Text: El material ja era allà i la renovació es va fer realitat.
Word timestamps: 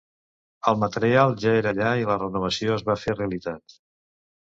El 0.71 0.79
material 0.83 1.35
ja 1.45 1.53
era 1.59 1.71
allà 1.75 1.93
i 2.01 2.09
la 2.09 2.17
renovació 2.25 2.81
es 2.81 2.89
va 2.91 2.99
fer 3.07 3.19
realitat. 3.21 3.83